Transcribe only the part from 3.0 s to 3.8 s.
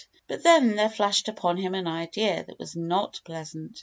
so pleasant.